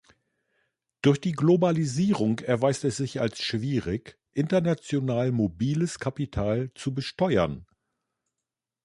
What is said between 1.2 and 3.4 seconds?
die Globalisierung erweist es sich als